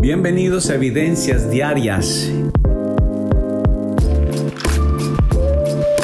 Bienvenidos 0.00 0.70
a 0.70 0.76
Evidencias 0.76 1.50
Diarias. 1.50 2.32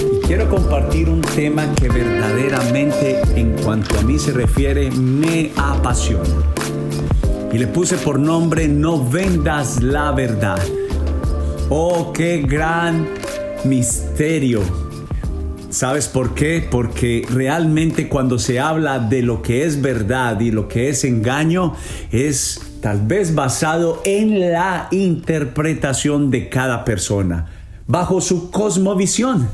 Y 0.00 0.26
quiero 0.26 0.48
compartir 0.48 1.10
un 1.10 1.20
tema 1.20 1.66
que 1.74 1.90
verdaderamente, 1.90 3.20
en 3.36 3.52
cuanto 3.62 3.98
a 3.98 4.02
mí 4.02 4.18
se 4.18 4.32
refiere, 4.32 4.90
me 4.90 5.50
apasiona. 5.58 6.24
Y 7.52 7.58
le 7.58 7.66
puse 7.66 7.98
por 7.98 8.18
nombre 8.18 8.66
No 8.66 9.10
vendas 9.10 9.82
la 9.82 10.10
verdad. 10.12 10.58
Oh, 11.68 12.14
qué 12.14 12.40
gran 12.40 13.06
misterio. 13.64 14.62
¿Sabes 15.68 16.08
por 16.08 16.32
qué? 16.34 16.66
Porque 16.70 17.26
realmente 17.30 18.08
cuando 18.08 18.38
se 18.38 18.58
habla 18.58 19.00
de 19.00 19.20
lo 19.20 19.42
que 19.42 19.66
es 19.66 19.82
verdad 19.82 20.40
y 20.40 20.50
lo 20.50 20.66
que 20.66 20.88
es 20.88 21.04
engaño, 21.04 21.74
es 22.10 22.71
tal 22.82 23.00
vez 23.00 23.36
basado 23.36 24.02
en 24.04 24.40
la 24.40 24.88
interpretación 24.90 26.32
de 26.32 26.48
cada 26.48 26.84
persona, 26.84 27.46
bajo 27.86 28.20
su 28.20 28.50
cosmovisión. 28.50 29.48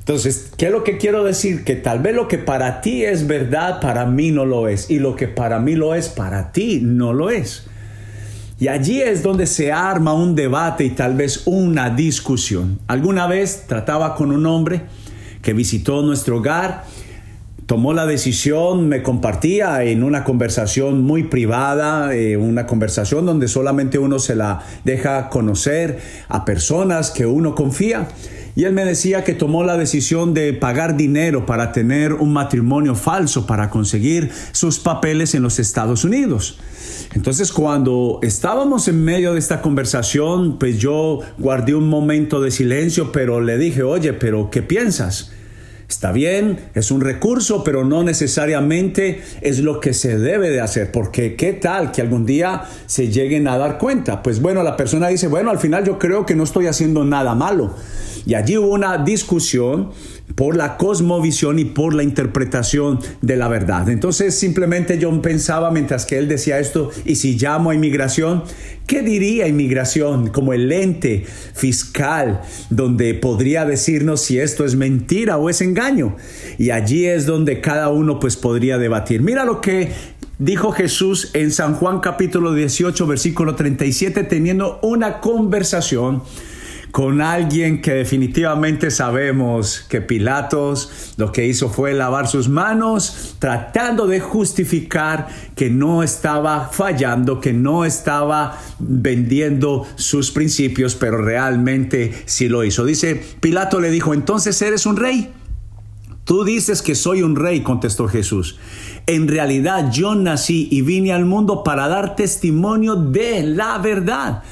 Entonces, 0.00 0.50
¿qué 0.56 0.66
es 0.66 0.72
lo 0.72 0.82
que 0.82 0.98
quiero 0.98 1.22
decir? 1.22 1.62
Que 1.62 1.76
tal 1.76 2.00
vez 2.00 2.12
lo 2.12 2.26
que 2.26 2.38
para 2.38 2.80
ti 2.80 3.04
es 3.04 3.28
verdad, 3.28 3.80
para 3.80 4.04
mí 4.04 4.32
no 4.32 4.44
lo 4.46 4.66
es. 4.66 4.90
Y 4.90 4.98
lo 4.98 5.14
que 5.14 5.28
para 5.28 5.60
mí 5.60 5.76
lo 5.76 5.94
es, 5.94 6.08
para 6.08 6.50
ti 6.50 6.80
no 6.82 7.12
lo 7.12 7.30
es. 7.30 7.68
Y 8.58 8.66
allí 8.66 9.00
es 9.00 9.22
donde 9.22 9.46
se 9.46 9.70
arma 9.70 10.12
un 10.12 10.34
debate 10.34 10.84
y 10.84 10.90
tal 10.90 11.14
vez 11.14 11.42
una 11.44 11.90
discusión. 11.90 12.80
Alguna 12.88 13.28
vez 13.28 13.66
trataba 13.68 14.16
con 14.16 14.32
un 14.32 14.44
hombre 14.46 14.82
que 15.40 15.52
visitó 15.52 16.02
nuestro 16.02 16.38
hogar 16.38 16.84
tomó 17.70 17.92
la 17.92 18.04
decisión, 18.04 18.88
me 18.88 19.00
compartía 19.00 19.84
en 19.84 20.02
una 20.02 20.24
conversación 20.24 21.02
muy 21.02 21.22
privada, 21.22 22.12
eh, 22.16 22.36
una 22.36 22.66
conversación 22.66 23.26
donde 23.26 23.46
solamente 23.46 23.96
uno 23.96 24.18
se 24.18 24.34
la 24.34 24.64
deja 24.82 25.28
conocer 25.28 26.00
a 26.26 26.44
personas 26.44 27.12
que 27.12 27.26
uno 27.26 27.54
confía. 27.54 28.08
Y 28.56 28.64
él 28.64 28.72
me 28.72 28.84
decía 28.84 29.22
que 29.22 29.34
tomó 29.34 29.62
la 29.62 29.76
decisión 29.76 30.34
de 30.34 30.52
pagar 30.52 30.96
dinero 30.96 31.46
para 31.46 31.70
tener 31.70 32.14
un 32.14 32.32
matrimonio 32.32 32.96
falso, 32.96 33.46
para 33.46 33.70
conseguir 33.70 34.32
sus 34.50 34.80
papeles 34.80 35.36
en 35.36 35.42
los 35.42 35.60
Estados 35.60 36.02
Unidos. 36.02 36.58
Entonces 37.14 37.52
cuando 37.52 38.18
estábamos 38.24 38.88
en 38.88 39.04
medio 39.04 39.34
de 39.34 39.38
esta 39.38 39.62
conversación, 39.62 40.58
pues 40.58 40.80
yo 40.80 41.20
guardé 41.38 41.76
un 41.76 41.88
momento 41.88 42.40
de 42.40 42.50
silencio, 42.50 43.12
pero 43.12 43.40
le 43.40 43.58
dije, 43.58 43.84
oye, 43.84 44.12
pero 44.12 44.50
¿qué 44.50 44.60
piensas? 44.60 45.30
Está 45.90 46.12
bien, 46.12 46.60
es 46.72 46.92
un 46.92 47.00
recurso, 47.00 47.64
pero 47.64 47.84
no 47.84 48.04
necesariamente 48.04 49.22
es 49.40 49.58
lo 49.58 49.80
que 49.80 49.92
se 49.92 50.18
debe 50.18 50.48
de 50.48 50.60
hacer, 50.60 50.92
porque 50.92 51.34
qué 51.34 51.52
tal 51.52 51.90
que 51.90 52.00
algún 52.00 52.24
día 52.24 52.62
se 52.86 53.08
lleguen 53.08 53.48
a 53.48 53.58
dar 53.58 53.76
cuenta. 53.76 54.22
Pues 54.22 54.40
bueno, 54.40 54.62
la 54.62 54.76
persona 54.76 55.08
dice, 55.08 55.26
bueno, 55.26 55.50
al 55.50 55.58
final 55.58 55.84
yo 55.84 55.98
creo 55.98 56.24
que 56.24 56.36
no 56.36 56.44
estoy 56.44 56.68
haciendo 56.68 57.04
nada 57.04 57.34
malo. 57.34 57.74
Y 58.26 58.34
allí 58.34 58.56
hubo 58.56 58.68
una 58.68 58.98
discusión 58.98 59.90
por 60.34 60.56
la 60.56 60.76
cosmovisión 60.76 61.58
y 61.58 61.64
por 61.64 61.94
la 61.94 62.02
interpretación 62.02 63.00
de 63.20 63.36
la 63.36 63.48
verdad. 63.48 63.88
Entonces 63.88 64.34
simplemente 64.34 64.98
yo 64.98 65.20
pensaba 65.22 65.70
mientras 65.70 66.06
que 66.06 66.18
él 66.18 66.28
decía 66.28 66.58
esto, 66.58 66.90
y 67.04 67.16
si 67.16 67.36
llamo 67.36 67.70
a 67.70 67.74
inmigración, 67.74 68.44
¿qué 68.86 69.02
diría 69.02 69.48
inmigración 69.48 70.28
como 70.28 70.52
el 70.52 70.70
ente 70.70 71.24
fiscal 71.54 72.42
donde 72.70 73.14
podría 73.14 73.64
decirnos 73.64 74.22
si 74.22 74.38
esto 74.38 74.64
es 74.64 74.76
mentira 74.76 75.36
o 75.36 75.50
es 75.50 75.60
engaño? 75.60 76.16
Y 76.58 76.70
allí 76.70 77.06
es 77.06 77.26
donde 77.26 77.60
cada 77.60 77.88
uno 77.88 78.20
pues 78.20 78.36
podría 78.36 78.78
debatir. 78.78 79.22
Mira 79.22 79.44
lo 79.44 79.60
que 79.60 79.92
dijo 80.38 80.72
Jesús 80.72 81.30
en 81.34 81.50
San 81.50 81.74
Juan 81.74 82.00
capítulo 82.00 82.54
18 82.54 83.06
versículo 83.06 83.56
37 83.56 84.24
teniendo 84.24 84.78
una 84.82 85.20
conversación 85.20 86.22
con 86.90 87.20
alguien 87.20 87.80
que 87.80 87.92
definitivamente 87.92 88.90
sabemos 88.90 89.84
que 89.88 90.00
Pilatos 90.00 91.14
lo 91.16 91.30
que 91.30 91.46
hizo 91.46 91.68
fue 91.68 91.94
lavar 91.94 92.26
sus 92.26 92.48
manos 92.48 93.36
tratando 93.38 94.06
de 94.06 94.20
justificar 94.20 95.28
que 95.54 95.70
no 95.70 96.02
estaba 96.02 96.68
fallando, 96.72 97.40
que 97.40 97.52
no 97.52 97.84
estaba 97.84 98.58
vendiendo 98.78 99.86
sus 99.96 100.30
principios, 100.30 100.94
pero 100.94 101.18
realmente 101.18 102.12
sí 102.26 102.48
lo 102.48 102.64
hizo. 102.64 102.84
Dice, 102.84 103.22
Pilato 103.40 103.80
le 103.80 103.90
dijo, 103.90 104.14
entonces 104.14 104.60
eres 104.62 104.86
un 104.86 104.96
rey. 104.96 105.32
Tú 106.24 106.44
dices 106.44 106.82
que 106.82 106.94
soy 106.94 107.22
un 107.22 107.34
rey, 107.34 107.62
contestó 107.62 108.06
Jesús. 108.06 108.58
En 109.06 109.26
realidad 109.26 109.90
yo 109.90 110.14
nací 110.14 110.68
y 110.70 110.82
vine 110.82 111.12
al 111.12 111.24
mundo 111.24 111.64
para 111.64 111.88
dar 111.88 112.14
testimonio 112.14 112.94
de 112.94 113.42
la 113.42 113.78
verdad. 113.78 114.42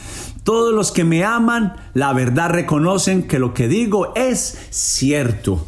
Todos 0.49 0.73
los 0.73 0.93
que 0.93 1.05
me 1.05 1.25
aman, 1.25 1.75
la 1.93 2.15
verdad 2.15 2.49
reconocen 2.49 3.25
que 3.25 3.39
lo 3.39 3.53
que 3.53 3.69
digo 3.69 4.15
es 4.15 4.57
cierto. 4.71 5.67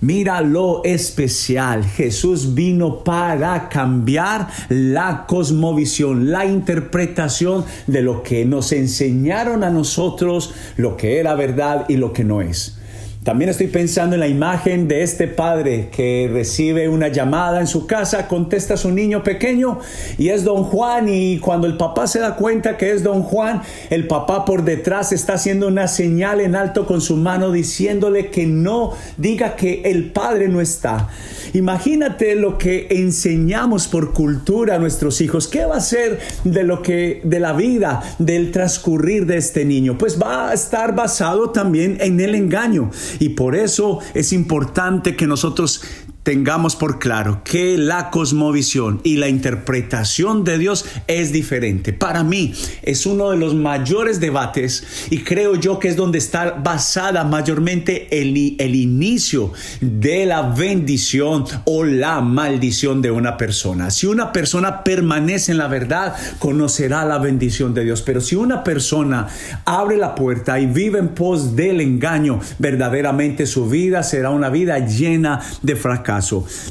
Mira 0.00 0.40
lo 0.40 0.82
especial. 0.82 1.84
Jesús 1.84 2.52
vino 2.52 3.04
para 3.04 3.68
cambiar 3.68 4.48
la 4.68 5.26
cosmovisión, 5.28 6.32
la 6.32 6.44
interpretación 6.44 7.64
de 7.86 8.02
lo 8.02 8.24
que 8.24 8.44
nos 8.44 8.72
enseñaron 8.72 9.62
a 9.62 9.70
nosotros, 9.70 10.52
lo 10.76 10.96
que 10.96 11.20
era 11.20 11.36
verdad 11.36 11.84
y 11.88 11.96
lo 11.96 12.12
que 12.12 12.24
no 12.24 12.40
es. 12.42 12.80
También 13.26 13.50
estoy 13.50 13.66
pensando 13.66 14.14
en 14.14 14.20
la 14.20 14.28
imagen 14.28 14.86
de 14.86 15.02
este 15.02 15.26
padre 15.26 15.88
que 15.90 16.30
recibe 16.32 16.88
una 16.88 17.08
llamada 17.08 17.58
en 17.58 17.66
su 17.66 17.84
casa, 17.84 18.28
contesta 18.28 18.74
a 18.74 18.76
su 18.76 18.92
niño 18.92 19.24
pequeño 19.24 19.80
y 20.16 20.28
es 20.28 20.44
don 20.44 20.62
Juan 20.62 21.08
y 21.08 21.40
cuando 21.40 21.66
el 21.66 21.76
papá 21.76 22.06
se 22.06 22.20
da 22.20 22.36
cuenta 22.36 22.76
que 22.76 22.92
es 22.92 23.02
don 23.02 23.24
Juan, 23.24 23.62
el 23.90 24.06
papá 24.06 24.44
por 24.44 24.62
detrás 24.62 25.10
está 25.10 25.32
haciendo 25.32 25.66
una 25.66 25.88
señal 25.88 26.40
en 26.40 26.54
alto 26.54 26.86
con 26.86 27.00
su 27.00 27.16
mano 27.16 27.50
diciéndole 27.50 28.30
que 28.30 28.46
no 28.46 28.92
diga 29.16 29.56
que 29.56 29.82
el 29.86 30.12
padre 30.12 30.46
no 30.46 30.60
está. 30.60 31.08
Imagínate 31.56 32.34
lo 32.34 32.58
que 32.58 32.86
enseñamos 32.90 33.88
por 33.88 34.12
cultura 34.12 34.74
a 34.74 34.78
nuestros 34.78 35.22
hijos. 35.22 35.48
¿Qué 35.48 35.64
va 35.64 35.76
a 35.76 35.80
ser 35.80 36.18
de 36.44 36.64
lo 36.64 36.82
que 36.82 37.22
de 37.24 37.40
la 37.40 37.54
vida, 37.54 38.02
del 38.18 38.50
transcurrir 38.50 39.24
de 39.24 39.38
este 39.38 39.64
niño? 39.64 39.96
Pues 39.96 40.20
va 40.20 40.50
a 40.50 40.52
estar 40.52 40.94
basado 40.94 41.52
también 41.52 41.96
en 42.02 42.20
el 42.20 42.34
engaño. 42.34 42.90
Y 43.20 43.30
por 43.30 43.56
eso 43.56 44.00
es 44.12 44.34
importante 44.34 45.16
que 45.16 45.26
nosotros 45.26 45.82
tengamos 46.26 46.74
por 46.74 46.98
claro 46.98 47.42
que 47.44 47.78
la 47.78 48.10
cosmovisión 48.10 49.00
y 49.04 49.18
la 49.18 49.28
interpretación 49.28 50.42
de 50.42 50.58
Dios 50.58 50.84
es 51.06 51.30
diferente. 51.30 51.92
Para 51.92 52.24
mí 52.24 52.52
es 52.82 53.06
uno 53.06 53.30
de 53.30 53.36
los 53.36 53.54
mayores 53.54 54.18
debates 54.18 55.06
y 55.08 55.20
creo 55.20 55.54
yo 55.54 55.78
que 55.78 55.86
es 55.86 55.94
donde 55.94 56.18
está 56.18 56.50
basada 56.50 57.22
mayormente 57.22 58.08
el, 58.10 58.56
el 58.58 58.74
inicio 58.74 59.52
de 59.80 60.26
la 60.26 60.42
bendición 60.42 61.44
o 61.64 61.84
la 61.84 62.20
maldición 62.22 63.02
de 63.02 63.12
una 63.12 63.36
persona. 63.36 63.92
Si 63.92 64.08
una 64.08 64.32
persona 64.32 64.82
permanece 64.82 65.52
en 65.52 65.58
la 65.58 65.68
verdad, 65.68 66.16
conocerá 66.40 67.04
la 67.04 67.18
bendición 67.18 67.72
de 67.72 67.84
Dios. 67.84 68.02
Pero 68.02 68.20
si 68.20 68.34
una 68.34 68.64
persona 68.64 69.28
abre 69.64 69.96
la 69.96 70.16
puerta 70.16 70.58
y 70.58 70.66
vive 70.66 70.98
en 70.98 71.10
pos 71.10 71.54
del 71.54 71.80
engaño, 71.80 72.40
verdaderamente 72.58 73.46
su 73.46 73.68
vida 73.68 74.02
será 74.02 74.30
una 74.30 74.48
vida 74.48 74.80
llena 74.80 75.40
de 75.62 75.76
fracaso. 75.76 76.15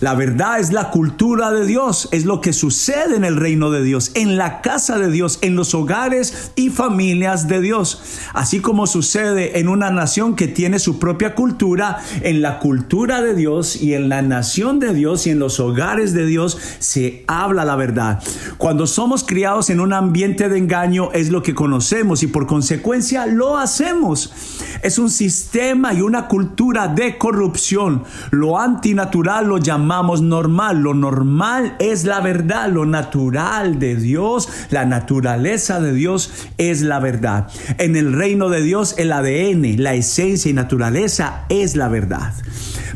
La 0.02 0.16
verdad 0.16 0.60
es 0.60 0.72
la 0.72 0.90
cultura 0.90 1.52
de 1.52 1.66
Dios, 1.66 2.10
es 2.12 2.26
lo 2.26 2.42
que 2.42 2.54
sucede 2.54 3.16
en 3.16 3.24
el 3.24 3.36
reino 3.36 3.70
de 3.70 3.84
Dios, 3.84 4.12
en 4.16 4.38
la 4.38 4.62
casa 4.62 4.98
de 4.98 5.12
Dios, 5.12 5.40
en 5.42 5.56
los 5.56 5.74
hogares 5.76 6.52
y 6.56 6.70
familias 6.70 7.48
de 7.48 7.62
Dios. 7.62 8.02
Así 8.34 8.60
como 8.60 8.88
sucede 8.88 9.60
en 9.60 9.68
una 9.68 9.92
nación 9.92 10.36
que 10.36 10.48
tiene 10.48 10.80
su 10.80 11.00
propia 11.00 11.36
cultura, 11.36 12.00
en 12.22 12.42
la 12.42 12.60
cultura 12.60 13.22
de 13.22 13.36
Dios 13.36 13.76
y 13.76 13.94
en 13.94 14.10
la 14.10 14.22
nación 14.22 14.80
de 14.80 14.94
Dios 14.94 15.28
y 15.28 15.32
en 15.32 15.40
los 15.40 15.60
hogares 15.60 16.14
de 16.14 16.26
Dios 16.26 16.58
se 16.80 17.24
habla 17.28 17.66
la 17.66 17.76
verdad. 17.76 18.22
Cuando 18.58 18.88
somos 18.88 19.24
criados 19.24 19.70
en 19.70 19.80
un 19.80 19.94
ambiente 19.94 20.50
de 20.50 20.58
engaño 20.58 21.12
es 21.14 21.30
lo 21.30 21.44
que 21.44 21.54
conocemos 21.54 22.24
y 22.24 22.28
por 22.28 22.48
consecuencia 22.48 23.26
lo 23.26 23.58
hacemos. 23.58 24.34
Es 24.82 24.98
un 24.98 25.10
sistema 25.10 25.94
y 25.94 26.02
una 26.02 26.28
cultura 26.28 26.88
de 26.88 27.18
corrupción. 27.18 28.04
Lo 28.32 28.60
antinatural 28.60 29.35
lo 29.42 29.58
llamamos 29.58 30.22
normal. 30.22 30.82
Lo 30.82 30.94
normal 30.94 31.76
es 31.80 32.06
la 32.06 32.22
verdad, 32.22 32.70
lo 32.70 32.86
natural 32.86 33.80
de 33.80 33.96
Dios, 33.96 34.50
la 34.70 34.86
naturaleza 34.86 35.80
de 35.80 35.94
Dios 35.94 36.32
es 36.58 36.82
la 36.82 37.00
verdad. 37.00 37.48
En 37.78 37.96
el 37.96 38.14
reino 38.14 38.50
de 38.50 38.62
Dios 38.62 38.96
el 38.98 39.12
ADN, 39.12 39.82
la 39.82 39.94
esencia 39.94 40.50
y 40.50 40.54
naturaleza 40.54 41.46
es 41.50 41.76
la 41.76 41.88
verdad. 41.88 42.34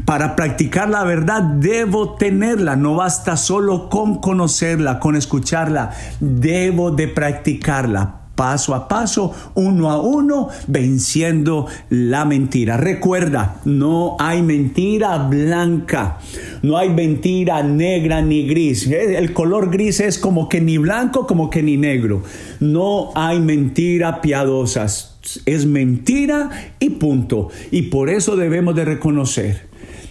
Para 0.05 0.35
practicar 0.35 0.89
la 0.89 1.03
verdad 1.03 1.41
debo 1.41 2.15
tenerla, 2.15 2.75
no 2.75 2.95
basta 2.95 3.37
solo 3.37 3.89
con 3.89 4.19
conocerla, 4.19 4.99
con 4.99 5.15
escucharla, 5.15 5.91
debo 6.19 6.91
de 6.91 7.07
practicarla 7.07 8.18
paso 8.39 8.73
a 8.73 8.87
paso, 8.87 9.33
uno 9.55 9.91
a 9.91 9.99
uno, 9.99 10.47
venciendo 10.67 11.67
la 11.89 12.23
mentira. 12.23 12.77
Recuerda, 12.77 13.59
no 13.65 14.15
hay 14.17 14.41
mentira 14.43 15.17
blanca, 15.27 16.19
no 16.61 16.77
hay 16.77 16.89
mentira 16.89 17.61
negra 17.63 18.21
ni 18.21 18.47
gris. 18.47 18.87
El 18.87 19.33
color 19.33 19.69
gris 19.69 19.99
es 19.99 20.17
como 20.17 20.47
que 20.47 20.61
ni 20.61 20.77
blanco, 20.77 21.27
como 21.27 21.49
que 21.49 21.61
ni 21.61 21.75
negro. 21.75 22.23
No 22.61 23.11
hay 23.13 23.41
mentira 23.41 24.21
piadosas. 24.21 25.19
Es 25.45 25.65
mentira 25.65 26.49
y 26.79 26.91
punto. 26.91 27.49
Y 27.71 27.83
por 27.83 28.09
eso 28.09 28.37
debemos 28.37 28.73
de 28.73 28.85
reconocer 28.85 29.68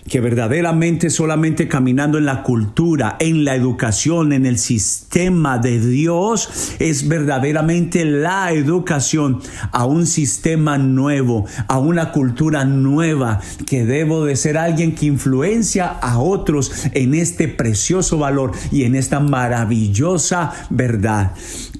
que 0.08 0.20
verdaderamente 0.20 1.10
solamente 1.10 1.69
caminando 1.69 2.19
en 2.19 2.25
la 2.25 2.43
cultura, 2.43 3.16
en 3.20 3.44
la 3.44 3.55
educación, 3.55 4.32
en 4.32 4.46
el 4.46 4.58
sistema 4.58 5.58
de 5.58 5.78
Dios, 5.81 6.75
es 6.78 7.06
verdaderamente 7.06 8.05
la 8.05 8.52
educación 8.52 9.40
a 9.70 9.84
un 9.84 10.06
sistema 10.06 10.78
nuevo, 10.78 11.46
a 11.69 11.78
una 11.78 12.10
cultura 12.12 12.64
nueva, 12.64 13.40
que 13.66 13.84
debo 13.84 14.25
de 14.25 14.37
ser 14.37 14.58
alguien 14.58 14.94
que 14.94 15.06
influencia 15.06 15.87
a 15.87 16.19
otros 16.19 16.72
en 16.93 17.14
este 17.14 17.49
precioso 17.49 18.19
valor 18.19 18.52
y 18.72 18.84
en 18.84 18.94
esta 18.94 19.20
maravillosa 19.20 20.52
verdad. 20.70 21.32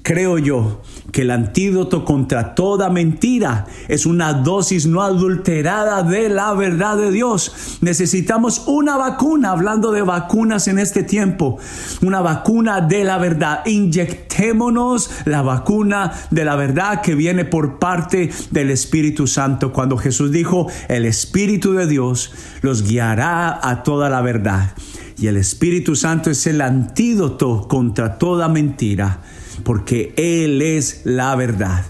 Creo 0.03 0.37
yo 0.37 0.81
que 1.11 1.23
el 1.23 1.31
antídoto 1.31 2.05
contra 2.05 2.55
toda 2.55 2.89
mentira 2.89 3.65
es 3.87 4.05
una 4.05 4.33
dosis 4.33 4.85
no 4.85 5.01
adulterada 5.01 6.03
de 6.03 6.29
la 6.29 6.53
verdad 6.53 6.97
de 6.97 7.11
Dios. 7.11 7.77
Necesitamos 7.81 8.63
una 8.67 8.97
vacuna, 8.97 9.51
hablando 9.51 9.91
de 9.91 10.01
vacunas 10.01 10.67
en 10.67 10.79
este 10.79 11.03
tiempo, 11.03 11.57
una 12.01 12.21
vacuna 12.21 12.81
de 12.81 13.03
la 13.03 13.17
verdad. 13.17 13.65
Inyectémonos 13.65 15.09
la 15.25 15.41
vacuna 15.41 16.11
de 16.31 16.45
la 16.45 16.55
verdad 16.55 17.01
que 17.01 17.15
viene 17.15 17.45
por 17.45 17.79
parte 17.79 18.29
del 18.51 18.71
Espíritu 18.71 19.27
Santo. 19.27 19.71
Cuando 19.71 19.97
Jesús 19.97 20.31
dijo, 20.31 20.67
el 20.87 21.05
Espíritu 21.05 21.73
de 21.73 21.87
Dios 21.87 22.31
los 22.61 22.83
guiará 22.83 23.59
a 23.61 23.83
toda 23.83 24.09
la 24.09 24.21
verdad. 24.21 24.73
Y 25.21 25.27
el 25.27 25.37
Espíritu 25.37 25.95
Santo 25.95 26.29
es 26.29 26.47
el 26.47 26.61
antídoto 26.61 27.67
contra 27.67 28.17
toda 28.17 28.47
mentira 28.47 29.21
porque 29.63 30.13
Él 30.15 30.61
es 30.61 31.01
la 31.03 31.35
verdad. 31.35 31.85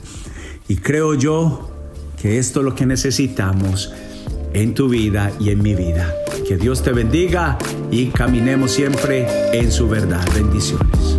Y 0.68 0.78
creo 0.78 1.14
yo 1.14 1.70
que 2.20 2.40
esto 2.40 2.60
es 2.60 2.66
lo 2.66 2.76
que 2.76 2.86
necesitamos 2.86 3.94
en 4.54 4.74
tu 4.74 4.90
vida 4.90 5.32
y 5.40 5.50
en 5.50 5.62
mi 5.62 5.76
vida. 5.76 6.14
Que 6.48 6.58
Dios 6.58 6.82
te 6.82 6.92
bendiga 6.92 7.58
y 7.92 8.08
caminemos 8.08 8.72
siempre 8.72 9.28
en 9.54 9.72
su 9.72 9.88
verdad. 9.88 10.28
Bendiciones. 10.34 11.19